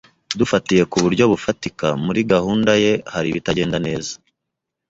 [0.39, 4.13] Dufatiye ku buryo bufatika, muri gahunda ye hari ibitagenda neza